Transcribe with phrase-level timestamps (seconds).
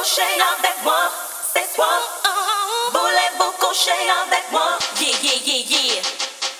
[0.00, 1.10] coucher avec moi
[1.54, 2.00] ce soir.
[2.92, 3.92] Voulez-vous coucher
[4.22, 4.78] avec moi?
[4.98, 6.02] Yeah, yeah, yeah, yeah.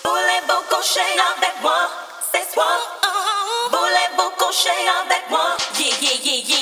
[0.05, 1.89] Voulez-vous coucher avec moi?
[2.35, 2.79] Ce soir?
[3.73, 5.57] Voulez-vous coucher avec moi?
[5.79, 6.60] Yeah, yeah, yeah, yeah.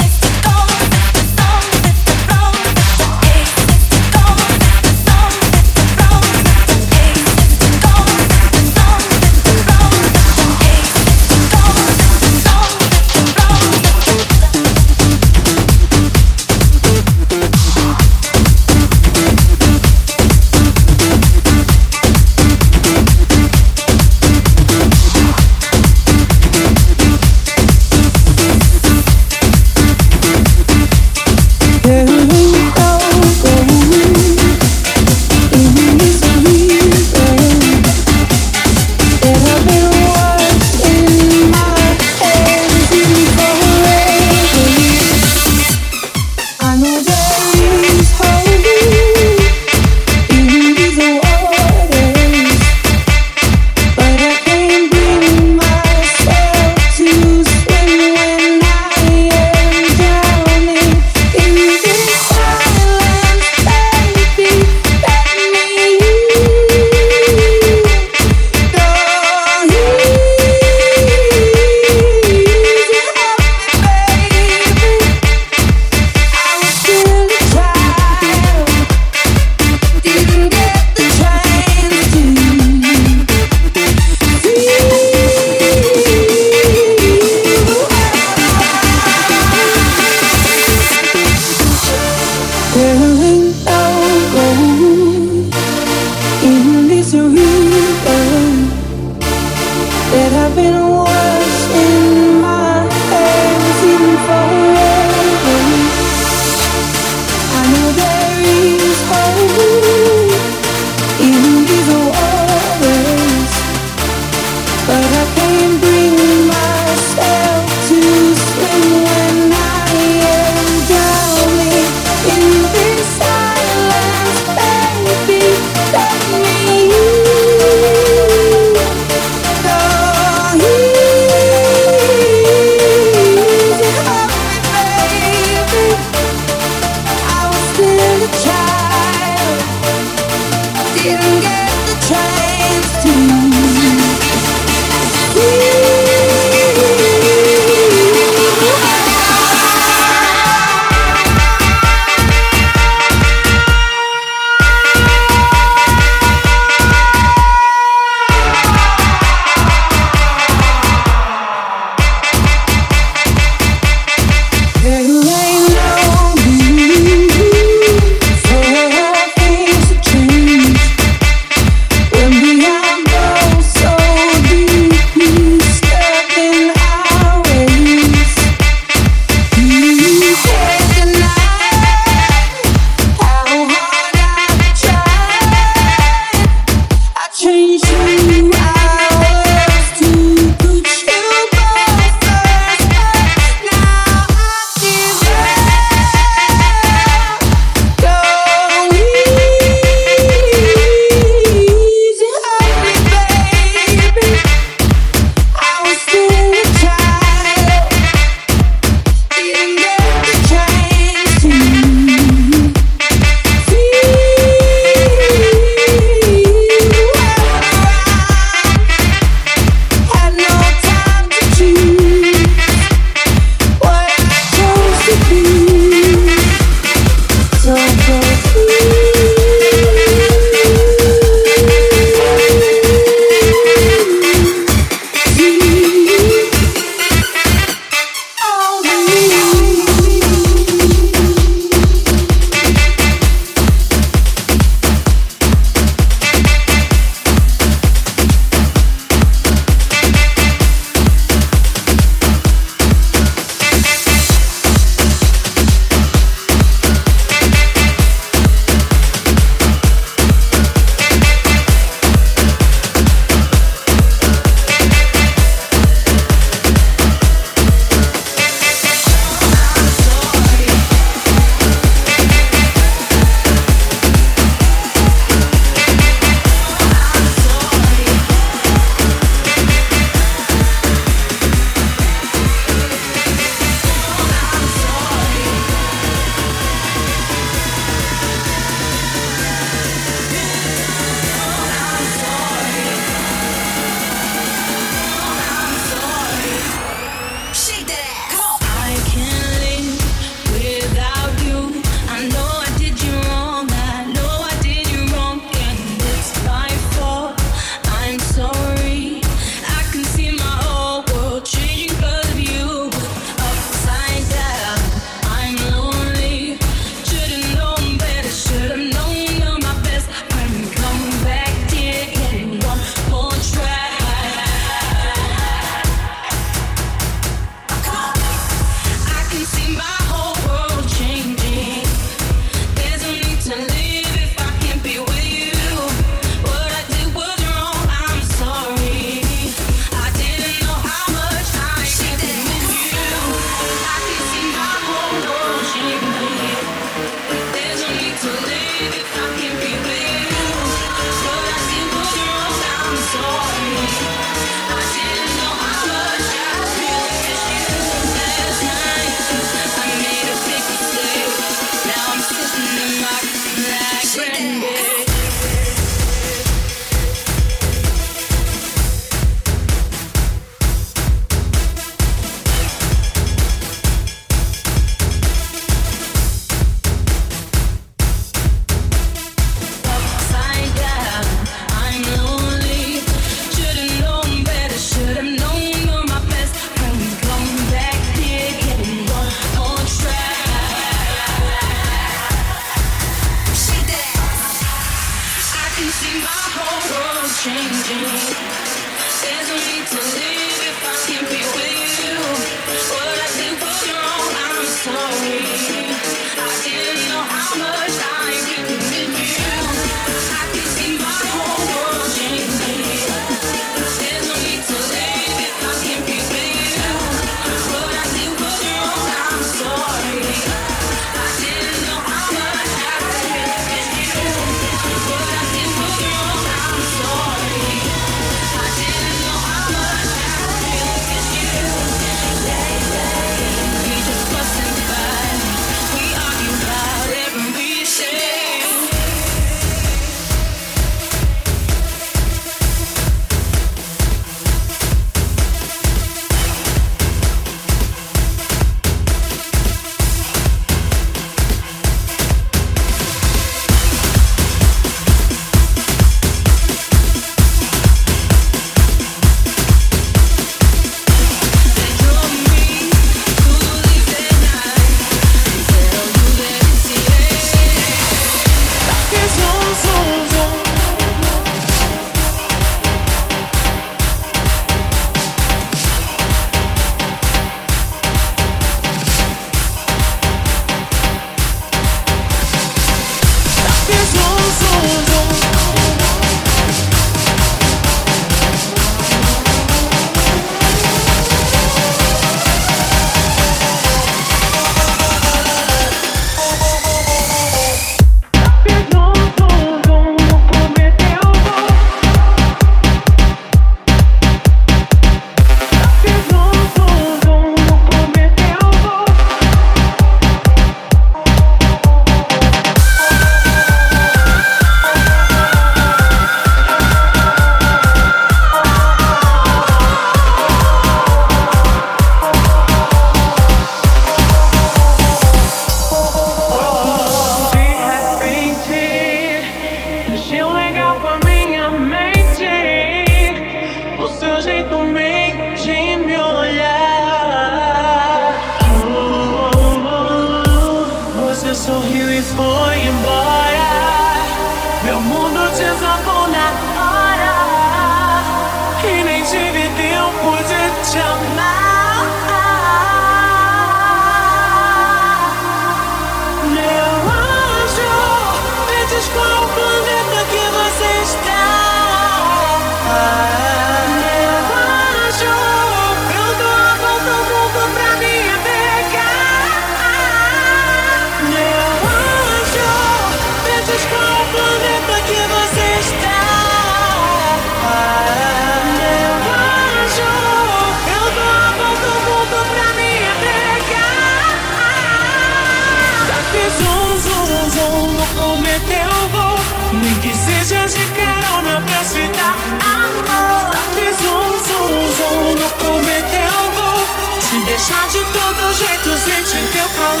[597.62, 600.00] deixar de todo jeito sentir teu calor.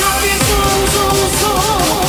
[0.00, 2.05] Sabe, zum, zum, zum.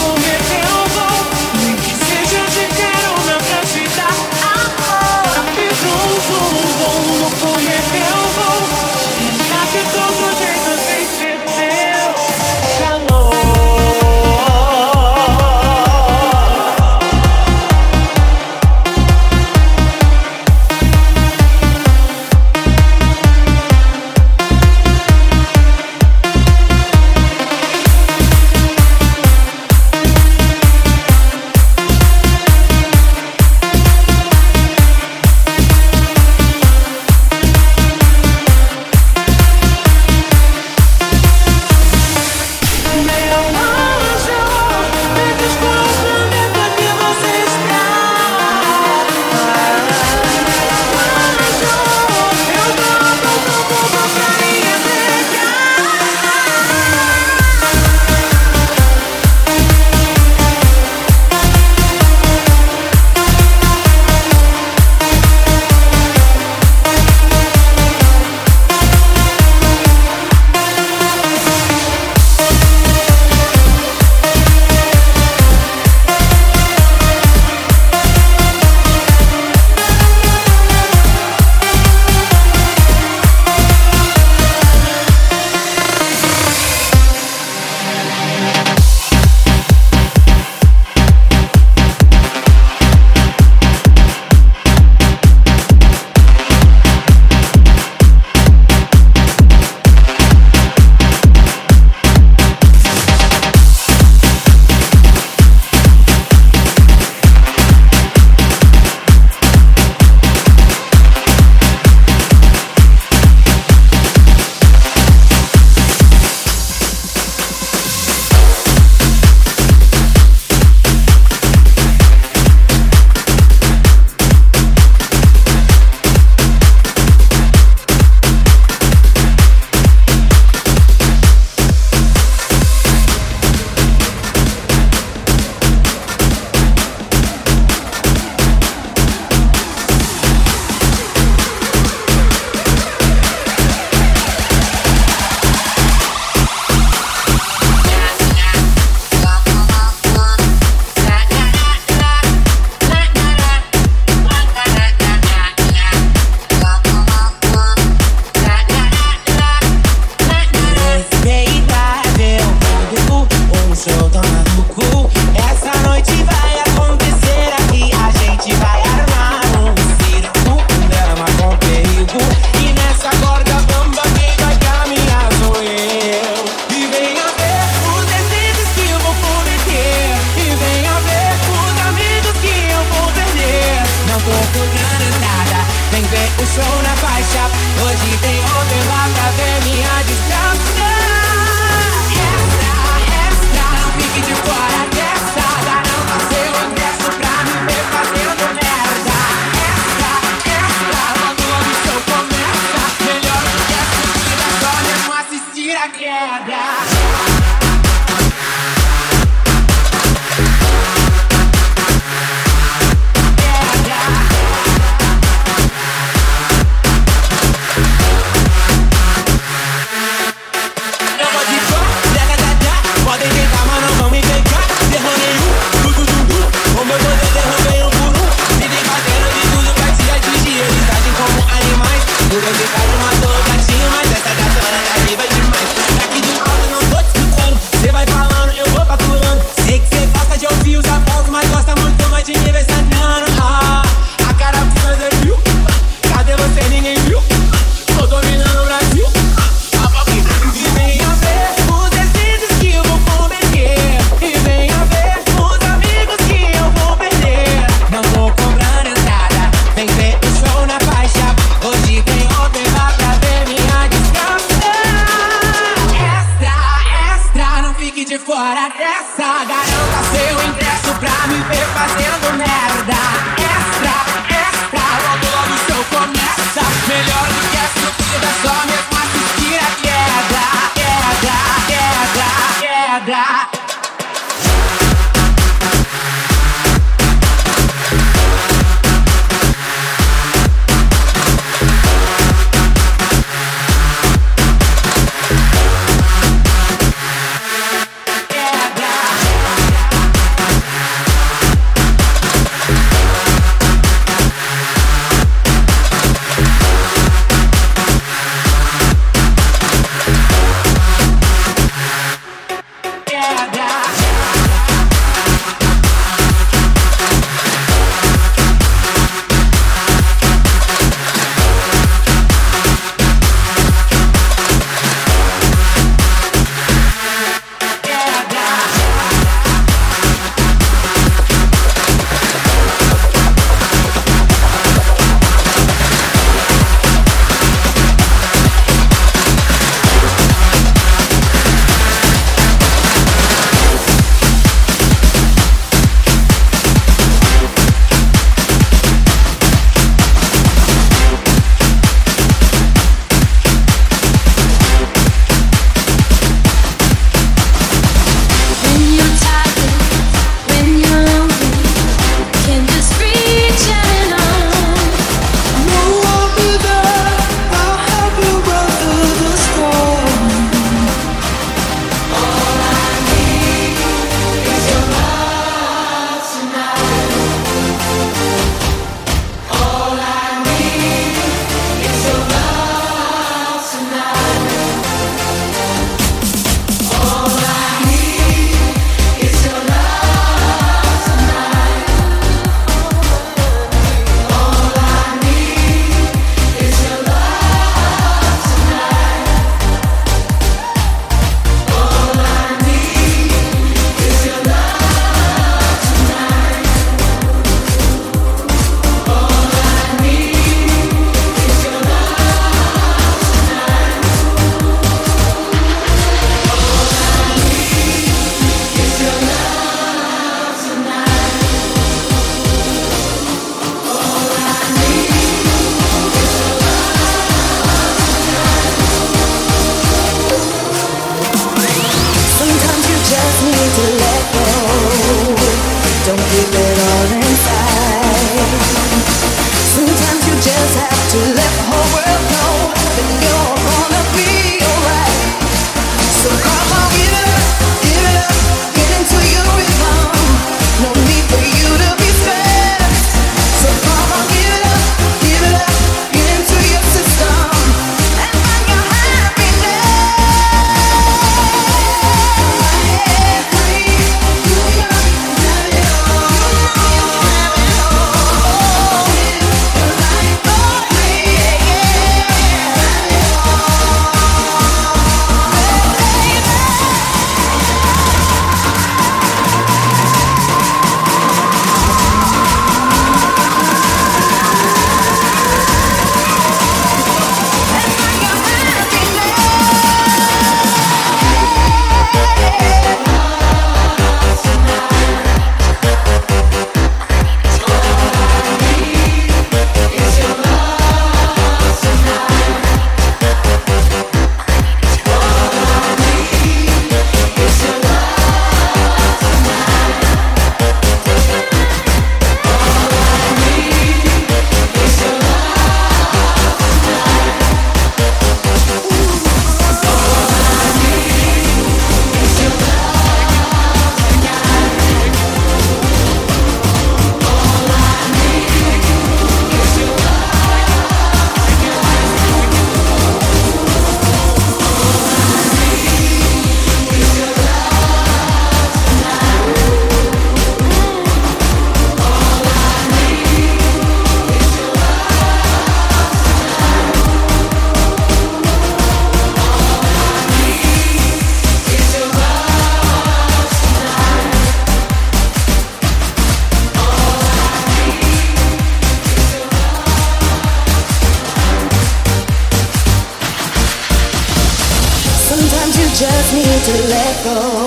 [567.24, 567.67] Fazer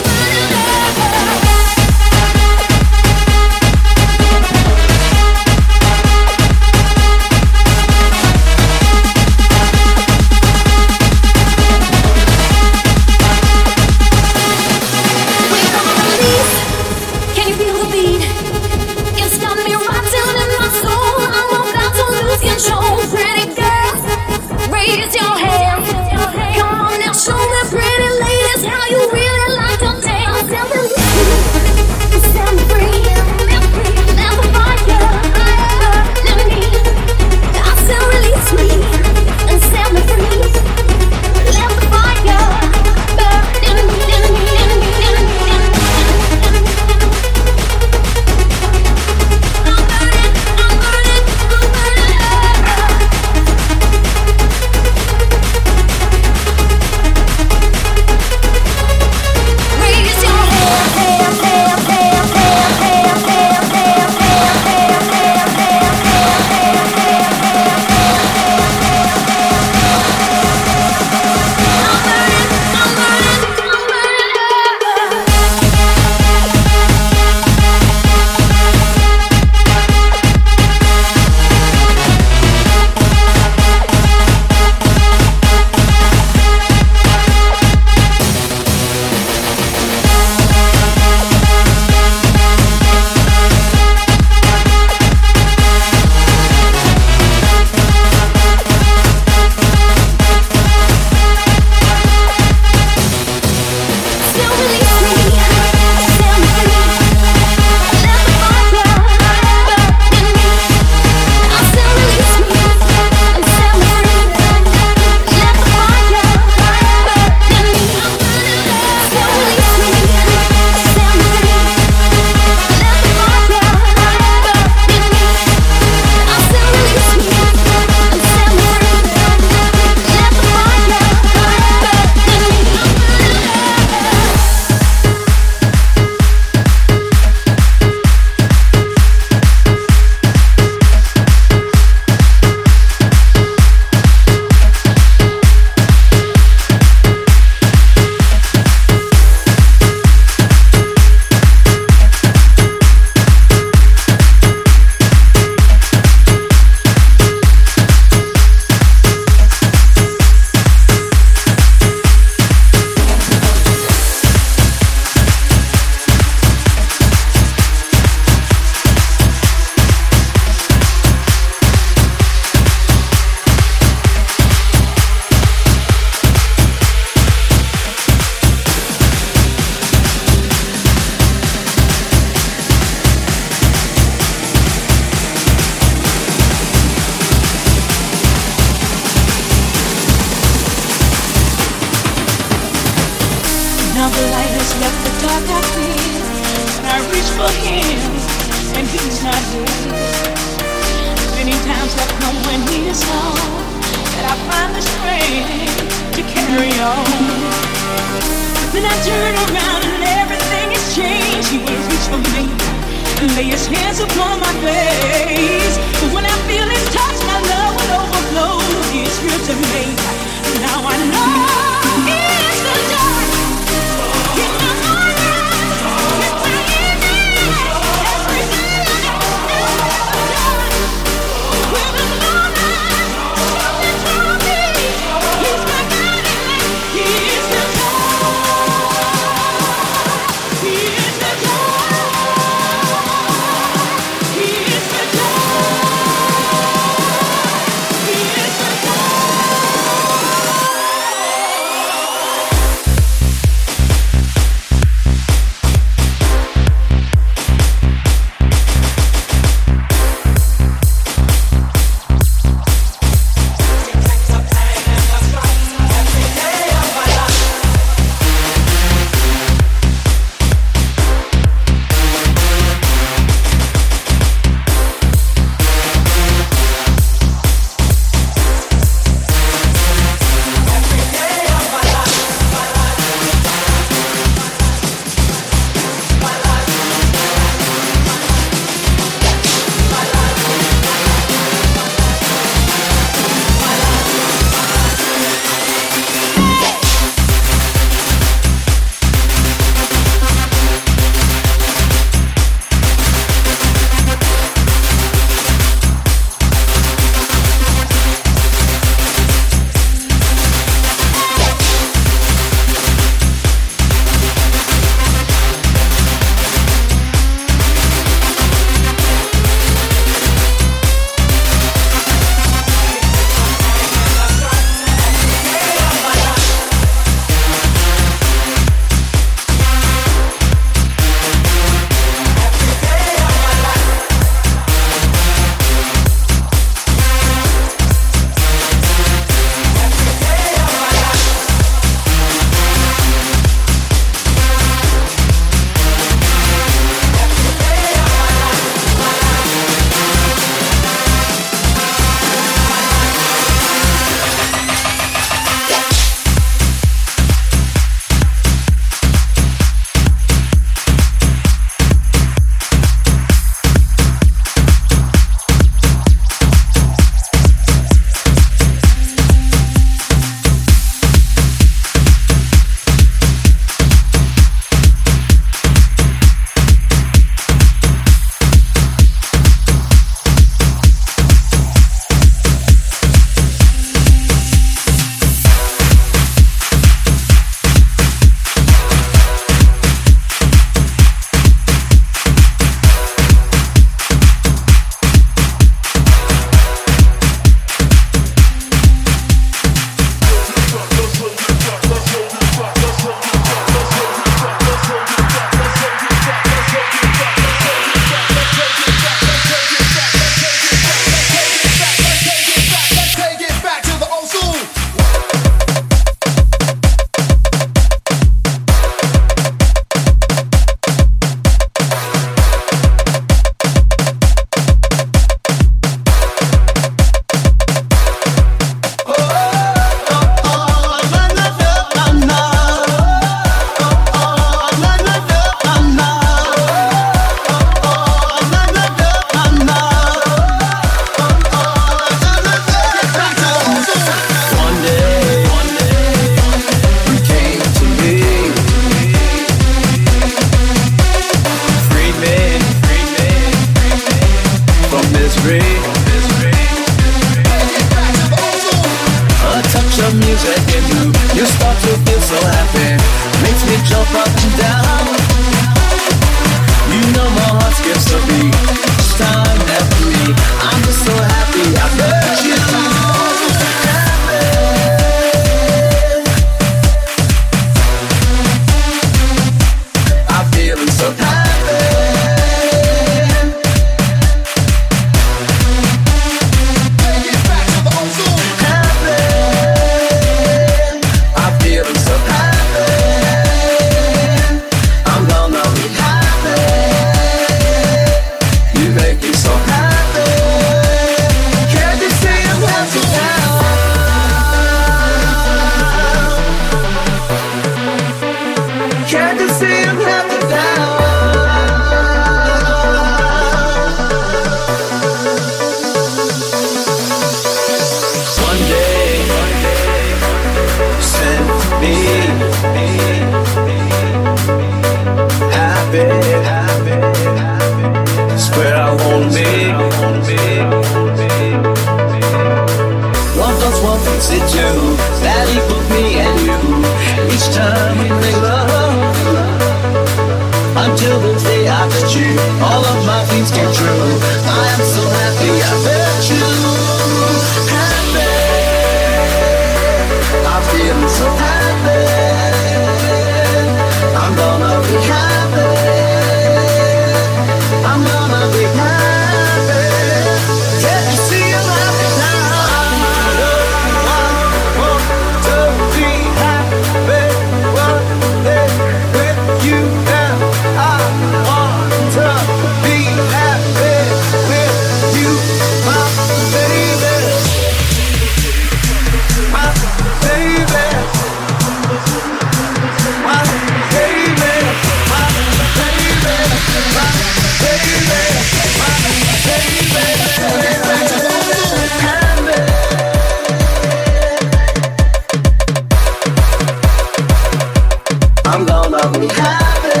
[598.50, 600.00] I'm gonna be happy.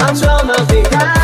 [0.00, 1.23] I'm gonna be happy.